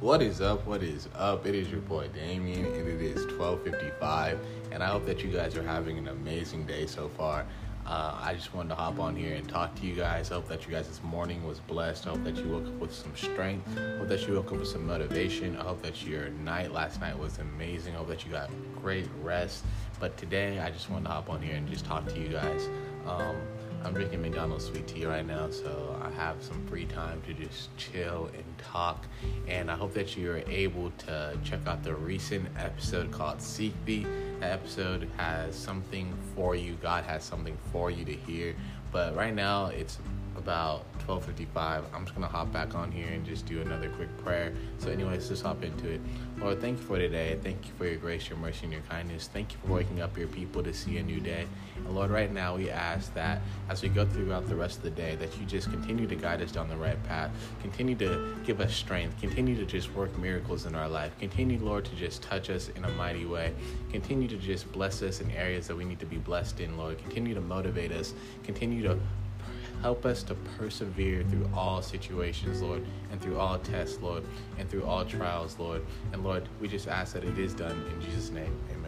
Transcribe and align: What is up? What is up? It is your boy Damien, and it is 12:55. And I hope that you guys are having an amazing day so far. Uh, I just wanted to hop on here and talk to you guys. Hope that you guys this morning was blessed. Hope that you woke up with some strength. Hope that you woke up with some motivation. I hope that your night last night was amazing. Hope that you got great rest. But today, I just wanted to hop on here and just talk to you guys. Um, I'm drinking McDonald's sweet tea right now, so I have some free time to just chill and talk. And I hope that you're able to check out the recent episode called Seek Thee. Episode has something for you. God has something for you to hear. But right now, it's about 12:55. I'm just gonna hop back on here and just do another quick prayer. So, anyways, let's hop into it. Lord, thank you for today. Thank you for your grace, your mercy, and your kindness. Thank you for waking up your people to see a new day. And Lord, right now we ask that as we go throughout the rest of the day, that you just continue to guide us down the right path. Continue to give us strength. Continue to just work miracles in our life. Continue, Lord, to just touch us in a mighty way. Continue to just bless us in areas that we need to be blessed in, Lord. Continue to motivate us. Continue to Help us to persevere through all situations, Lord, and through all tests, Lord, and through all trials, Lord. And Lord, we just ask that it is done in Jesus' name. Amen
What 0.00 0.22
is 0.22 0.40
up? 0.40 0.66
What 0.66 0.82
is 0.82 1.08
up? 1.14 1.46
It 1.46 1.54
is 1.54 1.70
your 1.70 1.82
boy 1.82 2.08
Damien, 2.08 2.64
and 2.64 2.88
it 2.88 3.00
is 3.00 3.24
12:55. 3.26 4.38
And 4.72 4.82
I 4.82 4.86
hope 4.86 5.06
that 5.06 5.22
you 5.22 5.30
guys 5.30 5.54
are 5.56 5.62
having 5.62 5.98
an 5.98 6.08
amazing 6.08 6.66
day 6.66 6.86
so 6.86 7.08
far. 7.10 7.46
Uh, 7.88 8.14
I 8.20 8.34
just 8.34 8.52
wanted 8.52 8.68
to 8.68 8.74
hop 8.74 9.00
on 9.00 9.16
here 9.16 9.34
and 9.34 9.48
talk 9.48 9.74
to 9.76 9.86
you 9.86 9.94
guys. 9.94 10.28
Hope 10.28 10.46
that 10.48 10.66
you 10.66 10.72
guys 10.72 10.86
this 10.86 11.02
morning 11.02 11.42
was 11.46 11.58
blessed. 11.60 12.04
Hope 12.04 12.22
that 12.22 12.36
you 12.36 12.46
woke 12.50 12.66
up 12.66 12.74
with 12.74 12.94
some 12.94 13.16
strength. 13.16 13.66
Hope 13.96 14.08
that 14.08 14.28
you 14.28 14.34
woke 14.34 14.52
up 14.52 14.58
with 14.58 14.68
some 14.68 14.86
motivation. 14.86 15.56
I 15.56 15.62
hope 15.62 15.80
that 15.80 16.04
your 16.04 16.28
night 16.28 16.70
last 16.70 17.00
night 17.00 17.18
was 17.18 17.38
amazing. 17.38 17.94
Hope 17.94 18.08
that 18.08 18.26
you 18.26 18.30
got 18.30 18.50
great 18.82 19.08
rest. 19.22 19.64
But 19.98 20.18
today, 20.18 20.58
I 20.58 20.70
just 20.70 20.90
wanted 20.90 21.06
to 21.06 21.12
hop 21.12 21.30
on 21.30 21.40
here 21.40 21.56
and 21.56 21.66
just 21.66 21.86
talk 21.86 22.06
to 22.08 22.20
you 22.20 22.28
guys. 22.28 22.68
Um, 23.06 23.36
I'm 23.82 23.94
drinking 23.94 24.20
McDonald's 24.20 24.66
sweet 24.66 24.86
tea 24.86 25.06
right 25.06 25.26
now, 25.26 25.48
so 25.48 25.98
I 26.02 26.10
have 26.10 26.42
some 26.42 26.66
free 26.66 26.84
time 26.84 27.22
to 27.22 27.32
just 27.32 27.74
chill 27.78 28.28
and 28.34 28.44
talk. 28.58 29.06
And 29.46 29.70
I 29.70 29.76
hope 29.76 29.94
that 29.94 30.14
you're 30.14 30.42
able 30.46 30.90
to 31.06 31.38
check 31.42 31.60
out 31.66 31.82
the 31.82 31.94
recent 31.94 32.50
episode 32.58 33.10
called 33.10 33.40
Seek 33.40 33.72
Thee. 33.86 34.04
Episode 34.42 35.08
has 35.16 35.54
something 35.54 36.14
for 36.34 36.54
you. 36.54 36.74
God 36.80 37.04
has 37.04 37.24
something 37.24 37.56
for 37.72 37.90
you 37.90 38.04
to 38.04 38.12
hear. 38.12 38.54
But 38.92 39.16
right 39.16 39.34
now, 39.34 39.66
it's 39.66 39.98
about 40.36 40.84
12:55. 41.00 41.84
I'm 41.92 42.04
just 42.04 42.14
gonna 42.14 42.28
hop 42.28 42.52
back 42.52 42.74
on 42.74 42.92
here 42.92 43.08
and 43.08 43.24
just 43.26 43.44
do 43.46 43.60
another 43.60 43.88
quick 43.90 44.16
prayer. 44.18 44.52
So, 44.78 44.90
anyways, 44.90 45.28
let's 45.28 45.42
hop 45.42 45.62
into 45.64 45.90
it. 45.90 46.00
Lord, 46.38 46.60
thank 46.60 46.78
you 46.78 46.84
for 46.84 46.98
today. 46.98 47.38
Thank 47.42 47.66
you 47.66 47.72
for 47.76 47.86
your 47.86 47.96
grace, 47.96 48.28
your 48.28 48.38
mercy, 48.38 48.60
and 48.64 48.72
your 48.72 48.82
kindness. 48.82 49.28
Thank 49.32 49.52
you 49.52 49.58
for 49.64 49.72
waking 49.72 50.00
up 50.00 50.16
your 50.16 50.28
people 50.28 50.62
to 50.62 50.72
see 50.72 50.98
a 50.98 51.02
new 51.02 51.18
day. 51.20 51.46
And 51.76 51.94
Lord, 51.94 52.10
right 52.10 52.32
now 52.32 52.56
we 52.56 52.70
ask 52.70 53.12
that 53.14 53.40
as 53.68 53.82
we 53.82 53.88
go 53.88 54.06
throughout 54.06 54.46
the 54.48 54.54
rest 54.54 54.78
of 54.78 54.84
the 54.84 54.90
day, 54.90 55.16
that 55.16 55.36
you 55.38 55.46
just 55.46 55.70
continue 55.70 56.06
to 56.06 56.14
guide 56.14 56.40
us 56.40 56.52
down 56.52 56.68
the 56.68 56.76
right 56.76 57.02
path. 57.04 57.30
Continue 57.62 57.96
to 57.96 58.36
give 58.44 58.60
us 58.60 58.72
strength. 58.72 59.20
Continue 59.20 59.56
to 59.56 59.66
just 59.66 59.92
work 59.94 60.16
miracles 60.18 60.66
in 60.66 60.74
our 60.74 60.88
life. 60.88 61.18
Continue, 61.18 61.58
Lord, 61.58 61.84
to 61.86 61.96
just 61.96 62.22
touch 62.22 62.48
us 62.50 62.68
in 62.68 62.84
a 62.84 62.90
mighty 62.90 63.24
way. 63.24 63.52
Continue 63.90 64.27
to 64.28 64.36
just 64.36 64.70
bless 64.72 65.02
us 65.02 65.20
in 65.20 65.30
areas 65.32 65.66
that 65.68 65.76
we 65.76 65.84
need 65.84 66.00
to 66.00 66.06
be 66.06 66.18
blessed 66.18 66.60
in, 66.60 66.76
Lord. 66.76 66.98
Continue 66.98 67.34
to 67.34 67.40
motivate 67.40 67.92
us. 67.92 68.14
Continue 68.44 68.82
to 68.82 68.98
Help 69.82 70.04
us 70.04 70.24
to 70.24 70.34
persevere 70.34 71.22
through 71.22 71.48
all 71.54 71.82
situations, 71.82 72.62
Lord, 72.62 72.84
and 73.12 73.20
through 73.20 73.38
all 73.38 73.58
tests, 73.58 74.00
Lord, 74.00 74.24
and 74.58 74.68
through 74.68 74.84
all 74.84 75.04
trials, 75.04 75.56
Lord. 75.58 75.86
And 76.12 76.24
Lord, 76.24 76.48
we 76.60 76.66
just 76.66 76.88
ask 76.88 77.12
that 77.12 77.22
it 77.22 77.38
is 77.38 77.54
done 77.54 77.84
in 77.92 78.00
Jesus' 78.00 78.30
name. 78.30 78.58
Amen 78.72 78.78